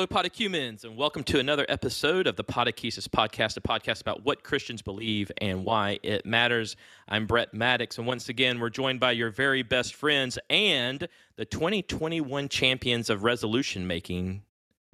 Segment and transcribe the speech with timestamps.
[0.00, 4.42] Hello, Podecumens, and welcome to another episode of the Podechesis Podcast, a podcast about what
[4.42, 6.74] Christians believe and why it matters.
[7.06, 11.06] I'm Brett Maddox, and once again, we're joined by your very best friends and
[11.36, 14.42] the 2021 champions of resolution making.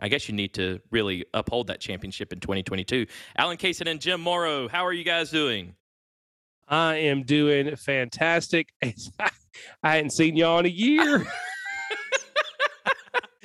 [0.01, 3.07] I guess you need to really uphold that championship in 2022.
[3.39, 5.77] Allen Kaysen and Jim Morrow, how are you guys doing?
[6.67, 8.75] I am doing fantastic.
[8.83, 9.31] I
[9.85, 11.25] hadn't seen y'all in a year.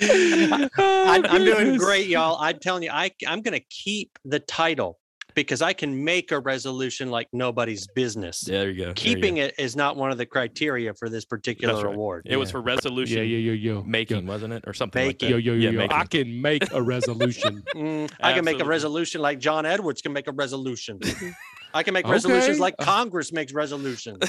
[0.00, 2.38] I'm, I'm doing great, y'all.
[2.40, 4.98] I'm telling you, I, I'm going to keep the title
[5.34, 8.40] because I can make a resolution like nobody's business.
[8.40, 8.92] There you go.
[8.94, 9.46] Keeping you go.
[9.48, 11.86] it is not one of the criteria for this particular right.
[11.94, 12.26] award.
[12.26, 13.82] It was for resolution Yeah, yeah, yeah, yeah.
[13.86, 14.64] making, wasn't it?
[14.66, 15.30] Or something Making.
[15.30, 15.50] Yo, like that.
[15.50, 15.78] yo, yo, Yeah, yo.
[15.78, 15.96] making.
[15.96, 17.62] I can make a resolution.
[17.74, 21.00] Mm, I can make a resolution like John Edwards can make a resolution.
[21.74, 22.12] I can make Okay.
[22.12, 24.22] resolutions like Congress makes resolutions.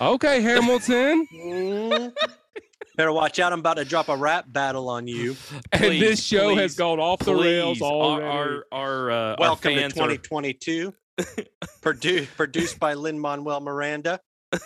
[0.00, 1.26] okay, Hamilton.
[1.34, 2.12] Mm.
[2.96, 3.52] Better watch out.
[3.52, 5.36] I'm about to drop a rap battle on you.
[5.72, 9.74] and this show has gone off the rails Please, our our our, uh, our Welcome
[9.74, 10.94] to fans are 2022.
[11.82, 14.20] produced produced by Lin-Manuel Miranda.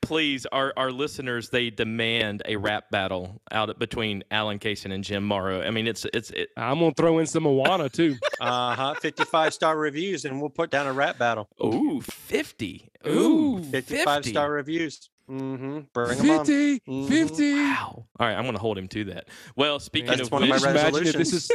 [0.00, 5.24] please our our listeners they demand a rap battle out between Allen Kaysen and Jim
[5.24, 5.62] Morrow.
[5.62, 8.16] I mean it's it's it, I'm gonna throw in some Moana too.
[8.40, 8.94] Uh huh.
[8.94, 11.48] 55 star reviews, and we'll put down a rap battle.
[11.62, 12.90] ooh 50.
[13.06, 14.30] Ooh, Ooh 55 50.
[14.30, 15.10] star reviews.
[15.30, 15.78] Mm-hmm.
[15.92, 16.44] Bring them on.
[16.46, 17.08] 50, Mhm.
[17.08, 17.54] 50.
[17.54, 18.06] Wow.
[18.18, 19.28] All right, I'm going to hold him to that.
[19.56, 21.50] Well, speaking That's of one of Can my you which, just imagine if this is?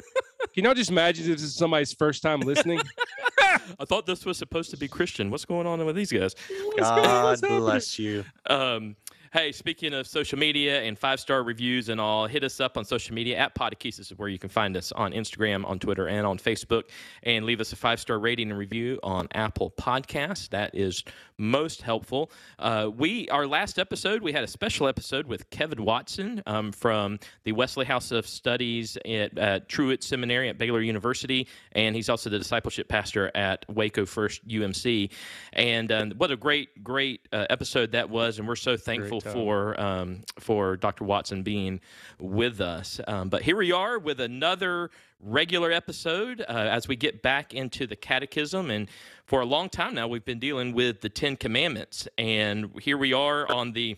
[0.54, 2.82] Can y'all just imagine if this is somebody's first time listening?
[3.80, 5.30] I thought this was supposed to be Christian.
[5.32, 6.36] What's going on with these guys?
[6.78, 8.24] God bless you.
[8.50, 8.96] Um,
[9.34, 12.86] hey, speaking of social media and five star reviews and all, hit us up on
[12.86, 16.26] social media at Podechesis is where you can find us on Instagram, on Twitter, and
[16.26, 16.84] on Facebook.
[17.24, 20.50] And leave us a five star rating and review on Apple Podcasts.
[20.50, 21.04] That is
[21.42, 22.32] most helpful.
[22.60, 27.20] Uh, we our last episode we had a special episode with Kevin Watson um, from
[27.44, 32.30] the Wesley House of Studies at, at Truett Seminary at Baylor University, and he's also
[32.30, 35.12] the discipleship pastor at Waco First UMC.
[35.54, 39.80] And um, what a great, great uh, episode that was, and we're so thankful for
[39.82, 41.04] um, for Dr.
[41.04, 41.82] Watson being
[42.20, 43.02] with us.
[43.08, 44.92] Um, but here we are with another
[45.24, 48.90] regular episode uh, as we get back into the catechism and
[49.32, 53.14] for a long time now we've been dealing with the ten commandments and here we
[53.14, 53.96] are on the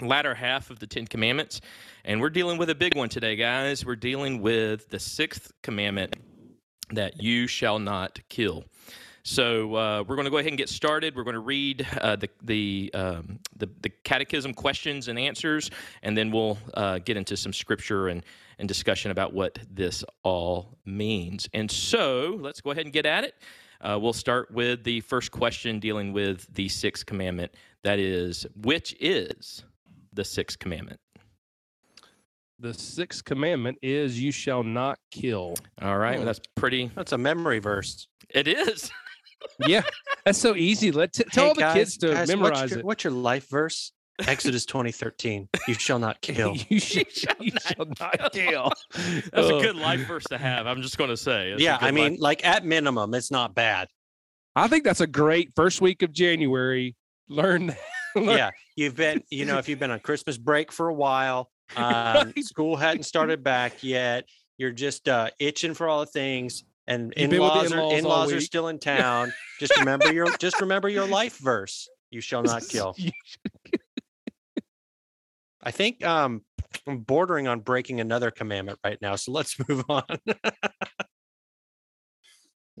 [0.00, 1.60] latter half of the ten commandments
[2.06, 6.16] and we're dealing with a big one today guys we're dealing with the sixth commandment
[6.90, 8.64] that you shall not kill
[9.22, 11.16] so uh, we're going to go ahead and get started.
[11.16, 15.70] We're going to read uh, the the, um, the the catechism questions and answers,
[16.02, 18.22] and then we'll uh, get into some scripture and
[18.58, 21.48] and discussion about what this all means.
[21.54, 23.34] And so let's go ahead and get at it.
[23.84, 27.52] Uh, we'll start with the first question dealing with the sixth commandment.
[27.82, 29.62] That is, which is
[30.12, 31.00] the sixth commandment?
[32.60, 35.54] the sixth commandment is you shall not kill.
[35.82, 36.18] All right, Hmm.
[36.20, 36.90] well, that's pretty.
[36.94, 38.08] That's a memory verse.
[38.30, 38.90] It is.
[39.68, 39.82] Yeah,
[40.24, 40.90] that's so easy.
[40.90, 42.84] Let t- tell Hey, all the kids to guys, memorize what's your, it.
[42.86, 43.92] What's your life verse?
[44.26, 45.48] Exodus 2013.
[45.68, 46.54] You shall not kill.
[46.68, 48.72] you, shall, shall you not shall not kill.
[49.32, 50.66] That's a good life verse to have.
[50.66, 51.50] I'm just going to say.
[51.50, 53.88] It's a yeah, I mean, life- like at minimum, it's not bad.
[54.56, 56.94] I think that's a great first week of January.
[57.28, 57.68] Learn.
[57.68, 57.78] that-
[58.16, 61.50] learn- yeah you've been you know if you've been on christmas break for a while
[61.76, 62.44] um, Right.
[62.44, 64.24] school hadn't started back yet
[64.58, 67.76] you're just uh, itching for all the things and You've been with the in-laws are
[67.76, 71.88] in-laws all in-laws are still in town just remember your just remember your life verse
[72.10, 73.10] you shall not kill You-
[75.64, 76.42] i think um
[76.86, 80.04] i'm bordering on breaking another commandment right now so let's move on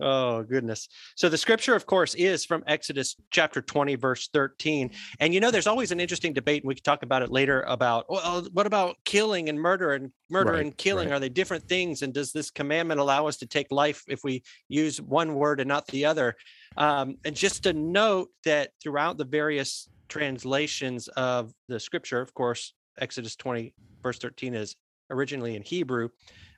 [0.00, 0.88] Oh, goodness.
[1.14, 4.90] So the scripture, of course, is from Exodus chapter 20, verse 13.
[5.20, 7.62] And you know, there's always an interesting debate, and we can talk about it later
[7.62, 11.10] about, well, what about killing and murder and murder Right, and killing?
[11.10, 11.16] right.
[11.16, 12.02] Are they different things?
[12.02, 15.68] And does this commandment allow us to take life if we use one word and
[15.68, 16.34] not the other?
[16.76, 22.74] Um, and just to note that throughout the various translations of the scripture, of course,
[22.98, 24.74] Exodus 20, verse 13 is
[25.10, 26.08] originally in Hebrew.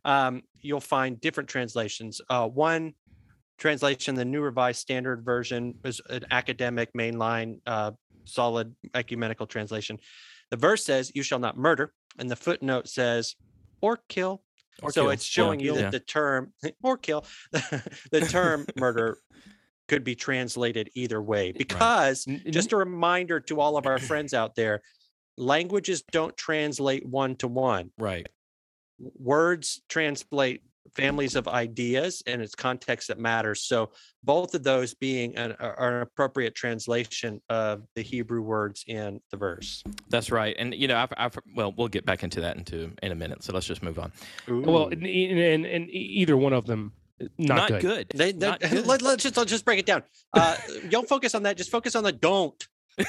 [0.07, 2.21] Um, you'll find different translations.
[2.31, 2.95] Uh, one
[3.59, 7.93] translation, the New Revised Standard Version, is an academic, mainline, uh,
[8.25, 9.99] solid ecumenical translation.
[10.51, 13.35] The verse says, "You shall not murder," and the footnote says,
[13.81, 14.43] "or kill."
[14.83, 15.11] Or so kill.
[15.11, 15.83] it's showing you Yeah.
[15.83, 19.19] that the term "or kill," the term "murder"
[19.89, 21.53] could be translated either way.
[21.53, 24.83] Because n- just a reminder to all of our friends out there,
[25.39, 28.27] languages don't translate one to one right.
[28.99, 30.63] words translate
[30.95, 33.63] families of ideas and it's context that matters.
[33.63, 33.91] So
[34.23, 39.37] both of those being an, are an appropriate translation of the Hebrew words in the
[39.37, 39.83] verse.
[40.09, 40.55] That's right.
[40.59, 43.43] And you know, I've, I've, well, we'll get back into that into in a minute.
[43.43, 44.13] So let's just move on.
[44.49, 46.93] Well, and, and, and either one of them,
[47.39, 47.81] not, Not, good.
[47.81, 48.09] good.
[48.15, 48.87] They, they- Not good.
[48.87, 50.03] let, us just let's just break it down.
[50.35, 50.57] Uh,
[50.91, 51.57] don't focus on that.
[51.57, 52.67] Just focus on the don't.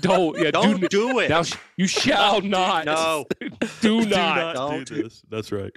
[0.00, 1.28] Don't, yeah, Don't do, do it.
[1.28, 2.86] thou sh- you shall not.
[2.86, 3.26] No.
[3.82, 4.54] do Do not.
[4.54, 4.86] don't.
[4.88, 5.22] do this.
[5.30, 5.72] That's right.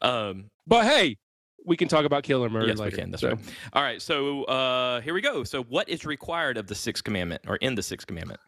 [0.00, 1.16] Um, But hey,
[1.64, 2.96] we can talk about Killer and murder yes, later.
[2.96, 3.10] we can.
[3.10, 3.30] That's so.
[3.30, 3.38] right.
[3.72, 4.00] All right.
[4.00, 5.44] So uh, here we go.
[5.44, 8.40] So what is required of the sixth commandment, or in the sixth commandment?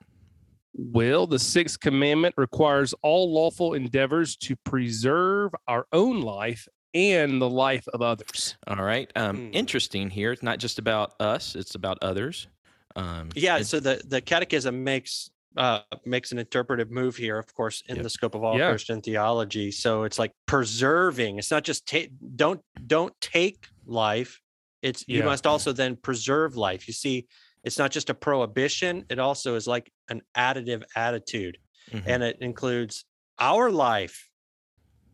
[0.75, 7.50] Well, the sixth commandment requires all lawful endeavors to preserve our own life and the
[7.50, 8.56] life of others.
[8.67, 9.11] All right.
[9.17, 9.50] Um, Hmm.
[9.53, 10.31] Interesting here.
[10.32, 12.47] It's not just about us; it's about others.
[12.97, 13.62] Um, Yeah.
[13.62, 18.03] So the the Catechism makes uh, makes an interpretive move here, of course, in Yep.
[18.03, 18.71] the scope of all Yeah.
[18.71, 19.71] Christian theology.
[19.73, 21.39] So it's like preserving.
[21.39, 24.41] It's not just take don't don't take life.
[24.83, 26.87] It's you must also then preserve life.
[26.87, 27.27] You see,
[27.65, 29.05] it's not just a prohibition.
[29.11, 31.59] It also is like an additive attitude,
[31.91, 32.03] Mhm.
[32.06, 33.05] and it includes
[33.39, 34.29] our life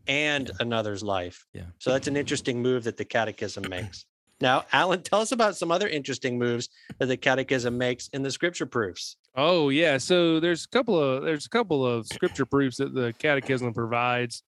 [0.06, 1.46] and another's life.
[1.54, 1.66] Yeah.
[1.78, 4.04] So that's an interesting move that the Catechism makes.
[4.44, 6.68] Now, Allen, tell us about some other interesting moves
[6.98, 9.16] that the Catechism makes in the Scripture proofs.
[9.34, 13.14] Oh yeah, so there's a couple of there's a couple of scripture proofs that the
[13.18, 14.42] Catechism provides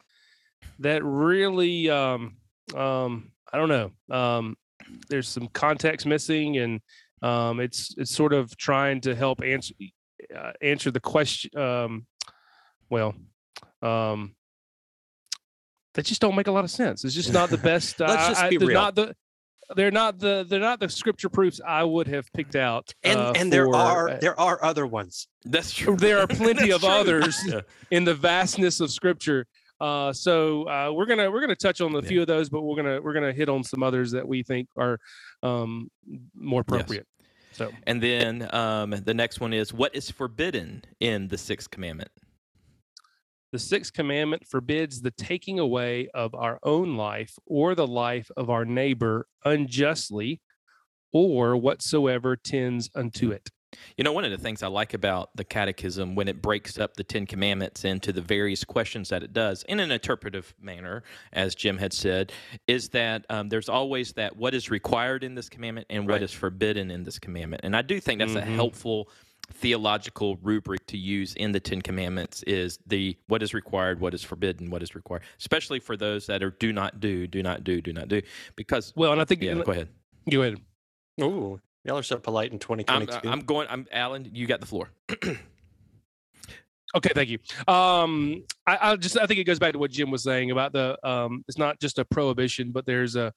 [0.81, 2.37] that really um
[2.75, 4.56] um I don't know um
[5.08, 6.81] there's some context missing and
[7.22, 9.72] um it's it's sort of trying to help answer
[10.37, 12.06] uh, answer the question um
[12.90, 13.14] well
[13.81, 14.37] um
[15.94, 17.04] they just don't make a lot of sense.
[17.04, 17.99] It's just not the best.
[17.99, 18.81] Let's uh, just be they're real.
[18.81, 19.16] Not the,
[19.74, 22.92] they're not the they're not the scripture proofs I would have picked out.
[23.02, 25.26] And uh, and there for, are uh, there are other ones.
[25.44, 25.96] That's true.
[25.96, 26.88] there are plenty of true.
[26.90, 27.60] others Yeah.
[27.90, 29.46] in the vastness of scripture
[29.78, 32.08] uh so uh we're gonna we're gonna touch on a Yeah.
[32.08, 34.68] few of those but we're gonna we're gonna hit on some others that we think
[34.78, 34.98] are
[35.42, 35.90] um
[36.34, 37.06] more appropriate
[37.52, 42.10] so And then um, the next one is what is forbidden in the sixth commandment?
[43.56, 48.50] The sixth commandment forbids the taking away of our own life or the life of
[48.50, 50.43] our neighbor unjustly
[51.11, 53.49] or whatsoever tends unto it
[53.97, 56.99] You know, one of the things I like about the Catechism when it breaks up
[56.99, 61.02] the Ten Commandments into the various questions that it does in an interpretive manner,
[61.32, 62.32] as Jim had said,
[62.67, 66.23] is that um, there's always that what is required in this commandment and what Right.
[66.23, 67.62] is forbidden in this commandment.
[67.64, 68.55] And I do think that's a Mhm.
[68.55, 69.09] helpful
[69.52, 74.22] theological rubric to use in the Ten Commandments is the what is required, what is
[74.22, 77.81] forbidden, what is required, especially for those that are do not do, do not do,
[77.81, 78.22] do not do.
[78.56, 79.88] Because, well and i think yeah, go ahead.
[80.31, 80.60] go ahead
[81.20, 83.28] Oh, y'all are so polite in I'm, 2022.
[83.28, 84.90] I'm going, I'm Allen, you got the floor.
[86.94, 87.38] Okay, thank you.
[87.67, 90.73] Um, I, I just I think it goes back to what Jim was saying about
[90.73, 93.33] the um, it's not just a prohibition, but there's a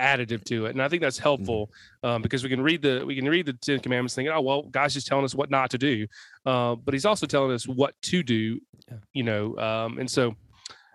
[0.00, 1.70] additive to it, and I think that's helpful
[2.02, 4.62] um, because we can read the we can read the Ten Commandments, thinking, oh well,
[4.62, 6.06] God's just telling us what not to do,
[6.46, 8.58] uh, but He's also telling us what to do,
[8.90, 8.96] Yeah.
[9.12, 10.34] you know, um, and so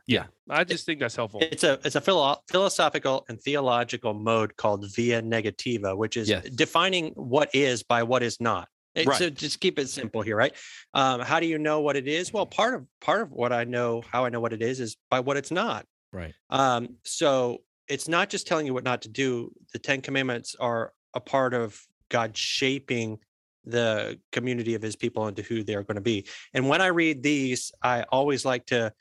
[0.07, 1.39] yeah, I just think that's helpful.
[1.43, 6.49] it's a it's a philo- philosophical and theological mode called via negativa, which is Yes.
[6.49, 8.67] defining what is by what is not.
[8.95, 9.17] Eh, Right.
[9.17, 10.53] So just keep it simple here, right?
[10.93, 12.33] Um, how do you know what it is?
[12.33, 14.97] Well, part of part of what I know, how I know what it is, is
[15.09, 15.85] by what it's not.
[16.11, 16.33] Right.
[16.49, 19.51] Um, so it's not just telling you what not to do.
[19.73, 21.79] The Ten Commandments are a part of
[22.09, 23.19] God shaping
[23.65, 26.25] the community of his people into who they're going to be.
[26.53, 28.91] And when I read these, I always like to,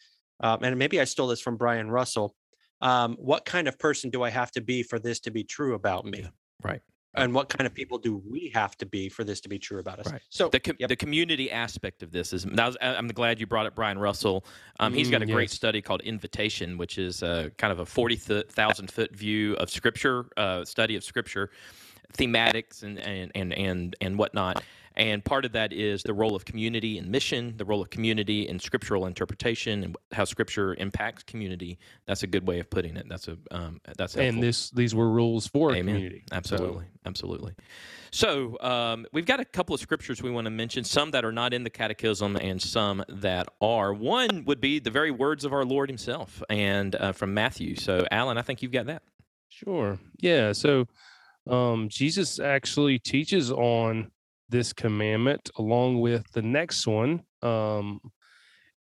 [0.40, 2.34] um, and maybe I stole this from Brian Russell.
[2.80, 5.74] Um, what kind of person do I have to be for this to be true
[5.74, 6.20] about me?
[6.20, 6.28] Yeah,
[6.62, 6.80] right.
[7.14, 9.80] And what kind of people do we have to be for this to be true
[9.80, 10.12] about us?
[10.12, 10.20] Right.
[10.28, 10.88] So the, com- yep.
[10.88, 13.98] the community aspect of this is that was, I- I'm glad you brought up Brian
[13.98, 14.44] Russell.
[14.78, 15.54] Um, he's got a Mm, great yes.
[15.56, 20.64] study called Invitation, which is uh, kind of a 40,000 foot view of scripture, uh,
[20.64, 21.50] study of scripture,
[22.16, 24.62] thematics and, and, and, and, and whatnot.
[24.98, 28.48] And part of that is the role of community and mission, the role of community
[28.48, 31.78] in scriptural interpretation, and how scripture impacts community.
[32.06, 33.06] That's a good way of putting it.
[33.08, 34.28] That's a um, that's helpful.
[34.28, 35.94] and this these were rules for Amen.
[35.94, 36.24] community.
[36.28, 37.54] So- Absolutely, absolutely.
[38.10, 40.82] So um, we've got a couple of scriptures we want to mention.
[40.82, 43.92] Some that are not in the Catechism, and some that are.
[43.94, 47.76] One would be the very words of our Lord Himself, and uh, from Matthew.
[47.76, 49.02] So, Allen, I think you've got that.
[49.48, 49.98] Sure.
[50.18, 50.52] Yeah.
[50.52, 50.86] So
[51.48, 54.10] um, Jesus actually teaches on
[54.48, 57.22] this commandment along with the next one.
[57.42, 58.00] Um,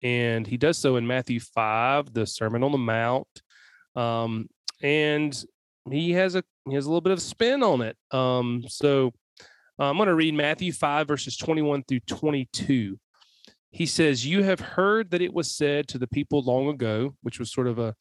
[0.03, 3.29] and he does so in Matthew 5, the Sermon on the Mount.
[3.97, 4.49] Um,
[4.83, 5.45] and
[5.91, 7.97] he has a he has a little bit of spin on it.
[8.11, 9.13] Um, so
[9.79, 12.99] uh, I'm going to read Matthew 5, verses 21 through 22.
[13.71, 17.39] He says, You have heard that it was said to the people long ago, which
[17.39, 17.95] was sort of a,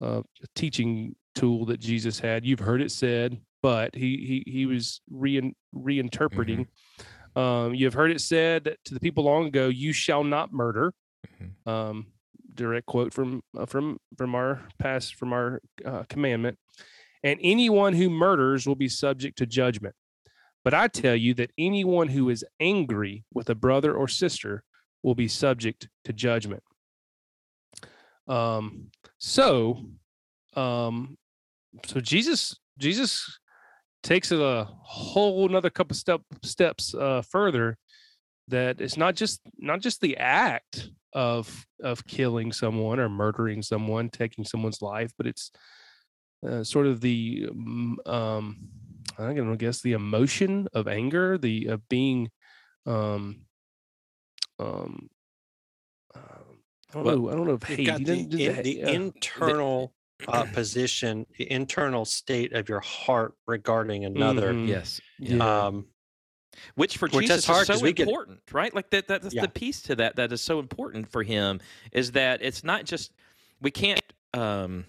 [0.00, 0.22] a
[0.54, 2.44] teaching tool that Jesus had.
[2.44, 6.68] You've heard it said, but he he he was re reinterpreting.
[7.34, 10.94] Um, you have heard it said to the people long ago, "You shall not murder."
[11.26, 11.68] Mhm.
[11.68, 12.06] Um,
[12.54, 16.60] direct quote from uh, from from our past from our uh, commandment.
[17.24, 19.96] And anyone who murders will be subject to judgment.
[20.62, 24.62] But I tell you that anyone who is angry with a brother or sister
[25.02, 26.62] will be subject to judgment.
[28.28, 29.86] Um, so,
[30.54, 31.18] um,
[31.84, 33.40] so Jesus, Jesus
[34.06, 37.76] takes it a whole another couple step steps uh, further.
[38.48, 44.08] That it's not just not just the act of of killing someone or murdering someone,
[44.08, 45.50] taking someone's life, but it's
[46.48, 48.56] uh, sort of the um, um,
[49.18, 52.30] I'm gonna guess the emotion of anger, the of being
[52.86, 53.40] um
[54.60, 55.10] um
[56.14, 56.18] uh,
[56.90, 57.30] I don't Well, know.
[57.30, 58.06] I don't know if hate.
[58.06, 59.92] the, in- ha- the internal
[60.28, 64.52] uh, position, the internal state of your heart regarding another.
[64.52, 64.68] Mhm.
[64.68, 65.00] Yes.
[65.18, 65.66] Yeah.
[65.66, 65.86] Um,
[66.74, 68.74] which for Which Jesus that's hard is 'cause so we get- important, right?
[68.74, 69.42] Like that, that that's Yeah.
[69.42, 71.60] the piece to that that is so important for him
[71.92, 73.12] is that it's not just
[73.60, 74.00] we can't
[74.32, 74.86] um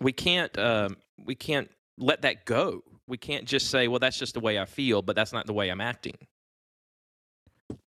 [0.00, 2.82] we can't um we can't let that go.
[3.08, 5.52] We can't just say, well, that's just the way I feel, but that's not the
[5.52, 6.16] way I'm acting.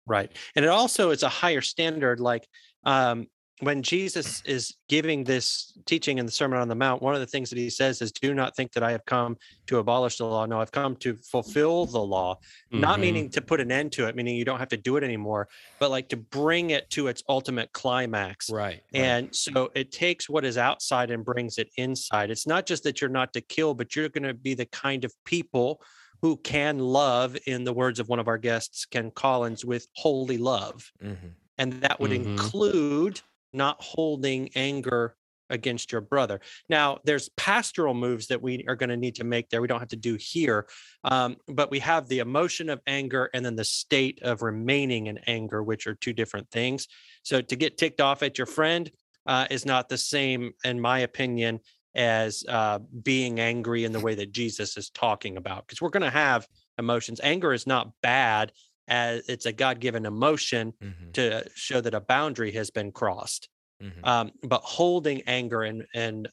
[0.05, 0.31] Right.
[0.55, 2.19] And it also is a higher standard.
[2.19, 2.47] Like
[2.83, 3.27] um,
[3.59, 7.27] when Jesus is giving this teaching in the Sermon on the Mount, one of the
[7.27, 9.37] things that he says is, Do not think that I have come
[9.67, 10.45] to abolish the law.
[10.45, 12.37] No, I've come to fulfill the law,
[12.71, 13.01] not Mhm.
[13.01, 15.49] meaning to put an end to it, meaning you don't have to do it anymore,
[15.79, 18.49] but like to bring it to its ultimate climax.
[18.49, 18.81] Right.
[18.93, 22.31] And so it takes what is outside and brings it inside.
[22.31, 25.03] It's not just that you're not to kill, but you're going to be the kind
[25.03, 25.81] of people
[26.21, 30.37] who can love, in the words of one of our guests, Ken Collins, with holy
[30.37, 30.91] love.
[31.01, 31.13] hmm
[31.57, 32.15] And that would Mhm.
[32.15, 33.21] include
[33.53, 35.15] not holding anger
[35.49, 36.39] against your brother.
[36.69, 39.61] Now, there's pastoral moves that we are going to need to make there.
[39.61, 40.67] We don't have to do here,
[41.03, 45.17] um, but we have the emotion of anger and then the state of remaining in
[45.25, 46.87] anger, which are two different things.
[47.23, 48.91] So to get ticked off at your friend
[49.25, 51.59] uh, is not the same, in my opinion,
[51.95, 56.03] as uh, being angry in the way that Jesus is talking about, because we're going
[56.03, 57.19] to have emotions.
[57.23, 58.51] Anger is not bad.
[58.89, 63.49] As it's a God-given emotion hmm to show that a boundary has been crossed.
[63.81, 66.29] hmm Um, but holding anger and and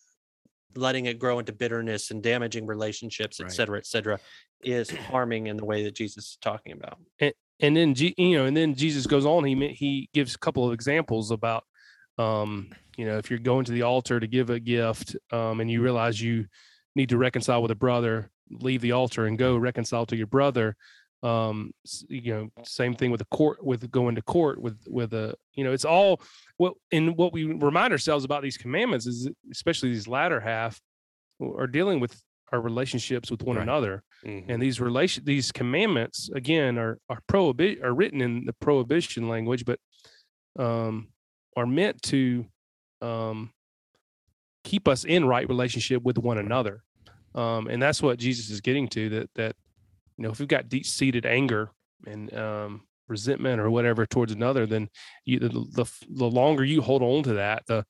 [0.75, 3.53] letting it grow into bitterness and damaging relationships, et Right.
[3.53, 4.21] cetera, et cetera,
[4.63, 6.99] is harming in the way that Jesus is talking about.
[7.21, 9.45] and then you know, and then Jesus goes on.
[9.45, 11.65] He he gives a couple of examples about,
[12.19, 15.71] um, you know, if you're going to the altar to give a gift, um, and
[15.71, 16.47] you realize you
[16.95, 20.77] need to reconcile with a brother, leave the altar and go reconcile to your brother.
[21.23, 21.73] Um,
[22.09, 25.65] you know, same thing with the court, with going to court with with a, you
[25.65, 26.21] know, it's all
[26.59, 30.81] what and what we remind ourselves about these commandments is especially these latter half
[31.41, 33.63] are dealing with our relationships with one Right.
[33.63, 34.03] another.
[34.25, 39.65] And these relation these commandments again are are prohibit are written in the prohibition language
[39.65, 39.79] but
[40.59, 41.09] um
[41.57, 42.47] are meant to
[43.01, 43.51] um
[44.65, 46.83] keep us in right relationship with one another.
[47.35, 49.57] Um and that's what jesus is getting to that that
[50.17, 51.71] you know if you've got deep seated anger
[52.07, 54.89] and um resentment or whatever towards another then
[55.25, 57.85] you the, the the longer you hold on to that the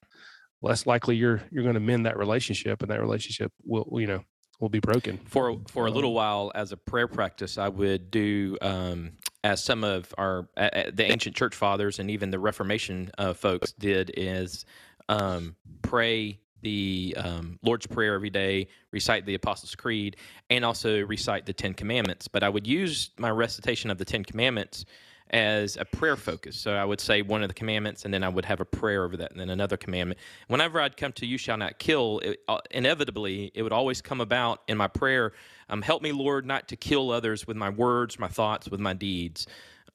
[0.62, 4.23] less likely you're you're going to mend that relationship and that relationship will you know
[4.61, 5.18] will be broken.
[5.26, 9.12] For for a little Um, while, as a prayer practice, I would do um,
[9.45, 13.35] as some of our uh, uh, the ancient church fathers and even the Reformation uh,
[13.35, 14.64] folks did is
[15.09, 20.16] um, pray the um, Lord's Prayer every day, recite the Apostles' Creed,
[20.50, 22.26] and also recite the Ten Commandments.
[22.26, 24.85] But I would use my recitation of the Ten Commandments
[25.30, 26.56] as a prayer focus.
[26.56, 29.04] So I would say one of the commandments, and then I would have a prayer
[29.04, 30.18] over that, and then another commandment.
[30.49, 34.20] Whenever I'd come to "You shall not kill," it, uh, inevitably it would always come
[34.20, 35.32] about in my prayer.
[35.68, 38.92] Um, help me, Lord, not to kill others with my words, my thoughts, with my
[38.92, 39.46] deeds.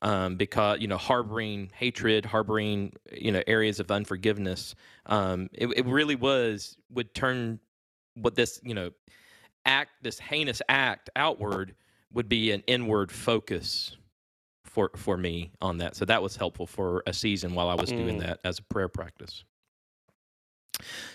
[0.04, 4.74] Um, because you know, harboring hatred, harboring you know areas of unforgiveness,
[5.06, 7.60] um, it, it really was would turn
[8.16, 8.92] what this you know
[9.66, 11.76] act, this heinous act outward,
[12.14, 13.96] would be an inward focus
[14.66, 15.96] for for me on that.
[15.96, 18.22] So that was helpful for a season while I was doing Mm.
[18.22, 19.44] that as a prayer practice.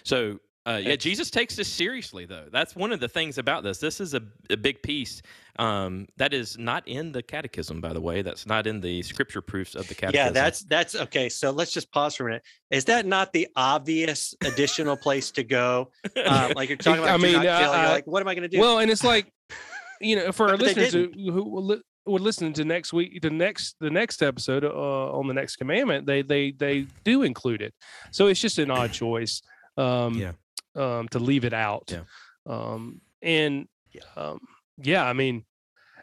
[0.04, 2.46] So uh, yeah, That's- Jesus takes this seriously, though.
[2.50, 3.78] That's one of the things about this.
[3.78, 5.22] This is a, a big piece
[5.58, 8.22] um, that is not in the catechism, by the way.
[8.22, 10.26] That's not in the scripture proofs of the catechism.
[10.26, 11.28] Yeah, that's that's okay.
[11.28, 12.42] So let's just pause for a minute.
[12.70, 15.90] Is that not the obvious additional place to go?
[16.24, 18.28] Um, like you're talking I about, do mean, not uh, kill, uh, like, what am
[18.28, 18.58] I going to do?
[18.58, 19.32] Well, and it's like,
[20.00, 23.20] you know, for our But listeners who, who will li- would listen to next week,
[23.22, 24.68] the next the next episode uh,
[25.12, 27.72] on the next commandment, they they they do include it.
[28.10, 29.42] So it's just an odd choice.
[29.76, 30.32] Um, Yeah.
[30.76, 31.90] Um, to leave it out.
[31.90, 32.02] Yeah.
[32.46, 34.02] Um, and Yeah.
[34.16, 34.40] um,
[34.78, 35.44] yeah, I mean,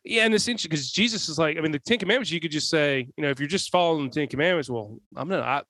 [0.04, 2.32] yeah, and it's interesting because Jesus is like, I mean, the Ten Commandments.
[2.32, 5.30] You could just say, you know, if you're just following the Ten Commandments, well, I'm
[5.30, 5.66] not,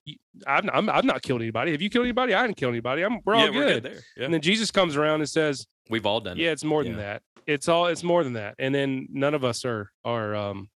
[0.47, 1.71] I, not- I'm, I've not killed anybody.
[1.71, 2.33] Have you killed anybody?
[2.33, 3.03] I didn't kill anybody.
[3.03, 3.55] I'm, we're all yeah, good.
[3.55, 3.99] we're good there.
[4.17, 4.25] Yeah.
[4.25, 6.53] And then Jesus comes around and says, We've all done yeah, it.
[6.53, 6.99] it's more than Yeah.
[6.99, 7.21] that.
[7.45, 8.55] It's all, it's more than that.
[8.57, 10.69] And then none of us are, are, um,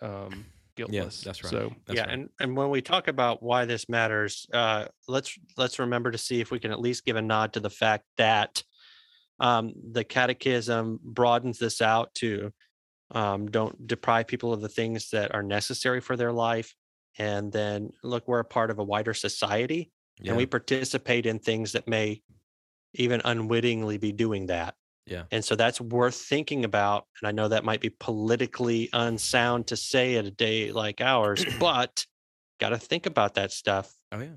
[0.00, 0.46] um,
[0.78, 1.22] guiltless.
[1.22, 1.50] that's right.
[1.50, 2.14] So That's yeah, right.
[2.14, 6.40] and and when we talk about why this matters, uh, let's let's remember to see
[6.40, 8.62] if we can at least give a nod to the fact that
[9.40, 12.52] um, the Catechism broadens this out to
[13.10, 16.74] um, don't deprive people of the things that are necessary for their life,
[17.18, 20.30] and then look, we're a part of a wider society, yeah.
[20.30, 22.22] and we participate in things that may
[22.94, 24.74] even unwittingly be doing that.
[25.08, 25.24] Yeah.
[25.30, 27.06] And so that's worth thinking about.
[27.20, 31.44] And I know that might be politically unsound to say at a day like ours,
[31.60, 32.06] but
[32.60, 33.92] got to think about that stuff.
[34.12, 34.36] oh yeah.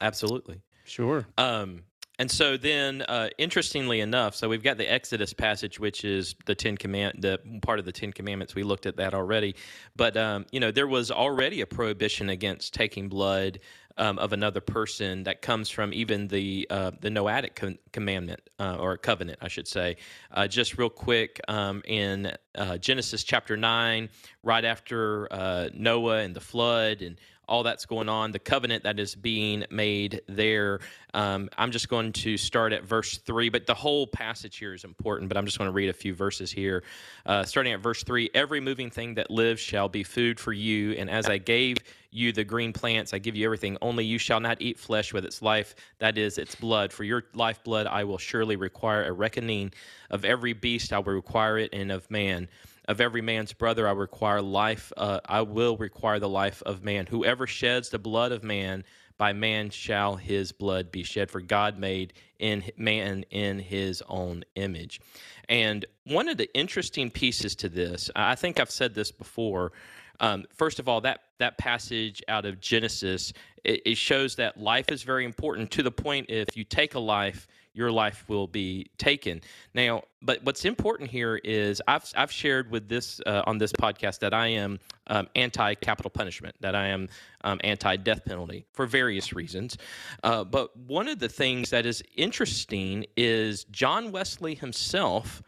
[0.00, 0.60] Absolutely.
[0.84, 1.26] sure.
[1.38, 1.82] Um,
[2.18, 6.54] and so then, uh, interestingly enough, so we've got the Exodus passage, which is the
[6.54, 8.54] Ten Command, the part of the Ten Commandments.
[8.54, 9.54] We looked at that already,
[9.96, 13.60] but um, you know there was already a prohibition against taking blood
[13.98, 18.76] um, of another person that comes from even the uh, the Noahic com- commandment uh,
[18.76, 19.96] or covenant, I should say.
[20.30, 24.08] Uh, just real quick, um, in uh, Genesis chapter nine,
[24.42, 27.18] right after uh, Noah and the flood and
[27.48, 30.80] all that's going on, the covenant that is being made there.
[31.14, 34.84] Um, I'm just going to start at verse three, but the whole passage here is
[34.84, 35.28] important.
[35.28, 36.82] But I'm just going to read a few verses here.
[37.24, 40.92] Uh, starting at verse three Every moving thing that lives shall be food for you.
[40.92, 41.78] And as I gave
[42.10, 43.76] you the green plants, I give you everything.
[43.80, 46.92] Only you shall not eat flesh with its life, that is, its blood.
[46.92, 49.72] For your lifeblood I will surely require a reckoning.
[50.10, 52.48] Of every beast I will require it, and of man
[52.88, 54.92] of every man's brother I require life.
[54.96, 57.06] Uh, I will require the life of man.
[57.06, 58.84] Whoever sheds the blood of man,
[59.18, 61.30] by man shall his blood be shed.
[61.30, 65.00] For God made in man in His own image.
[65.48, 69.72] And one of the interesting pieces to this, I think I've said this before.
[70.18, 73.32] Um, first of all, that that passage out of Genesis
[73.64, 76.98] it, it shows that life is very important to the point if you take a
[76.98, 79.42] life your life will be taken.
[79.74, 84.18] Now, but what's important here is I've I've shared with this uh, on this podcast
[84.20, 87.08] that I am um, anti-capital punishment, that I am
[87.44, 89.76] um, anti-death penalty for various reasons.
[90.24, 95.42] Uh, but one of the things that is interesting is John Wesley himself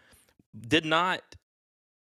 [0.68, 1.22] did not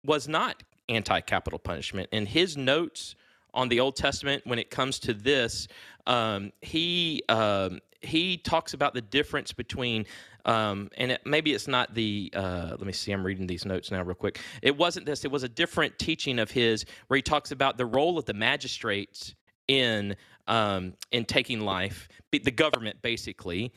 [0.06, 3.16] was not anti-capital punishment, and his notes
[3.54, 5.68] on the Old Testament when it comes to this,
[6.08, 10.06] um, he um, he talks about the difference between
[10.46, 13.92] um, and it, maybe it's not the uh, let me see i'm reading these notes
[13.92, 14.40] now real quick.
[14.62, 17.86] It wasn't this it was a different teaching of his where he talks about the
[17.86, 19.36] role of the magistrates
[19.68, 20.16] in
[20.48, 22.08] um, in taking life
[22.44, 23.72] the government basically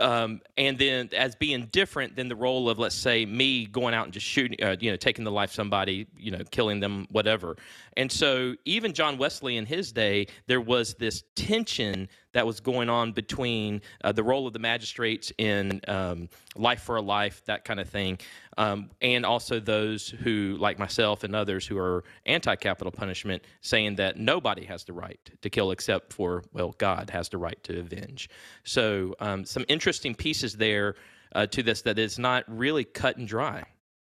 [0.00, 4.04] um, and then as being different than the role of let's say me going out
[4.04, 7.56] and just shooting uh, you know taking the life somebody you know killing them whatever.
[7.96, 12.88] And so even john wesley in his day there was this tension that was going
[12.88, 17.64] on between uh, the role of the magistrates in um, life for a life that
[17.64, 18.18] kind of thing
[18.58, 24.18] um, and also those who like myself and others who are anti-capital punishment saying that
[24.18, 28.28] nobody has the right to kill except for well god has the right to avenge
[28.64, 30.94] so um, some interesting pieces there
[31.34, 33.62] uh, to this that is not really cut and dry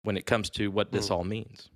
[0.03, 1.69] when it comes to what this all means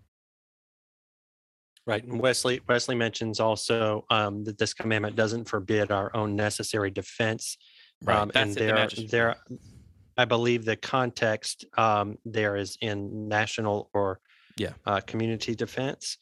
[1.88, 2.03] Right.
[2.03, 7.57] And Wesley Wesley mentions also um, that this commandment doesn't forbid our own necessary defense.
[8.03, 9.36] right Um, and the there, magistrate there,
[10.17, 14.19] I believe the context um, there is in national or
[14.57, 14.73] Yeah.
[14.86, 16.17] uh, community defense.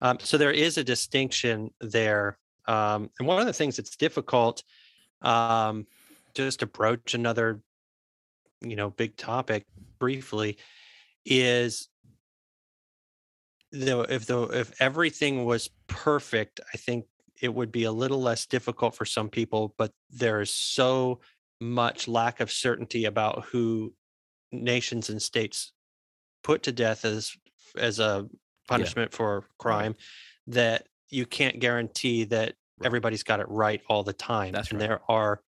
[0.00, 2.38] Um, so there is a distinction there.
[2.66, 4.62] Um, and one of the things that's difficult,
[5.22, 5.86] um,
[6.34, 7.60] just to broach another,
[8.60, 9.66] you know, big topic
[9.98, 10.58] briefly,
[11.24, 11.88] is
[13.72, 17.06] though if the if everything was perfect, I think
[17.40, 19.74] it would be a little less difficult for some people.
[19.78, 21.20] But there is so
[21.60, 23.94] much lack of certainty about who
[24.52, 25.72] nations and states
[26.42, 27.36] put to death as
[27.76, 28.28] as a
[28.66, 29.94] punishment for crime
[30.46, 32.54] that you can't guarantee that.
[32.84, 34.88] Everybody's got it right all the time That's and right.
[34.88, 35.42] there are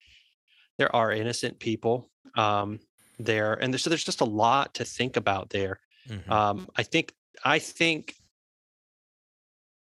[0.78, 2.80] there are innocent people um
[3.18, 5.80] there and so there's just a lot to think about there.
[6.08, 6.30] Mhm.
[6.30, 7.14] um i think
[7.44, 8.14] i think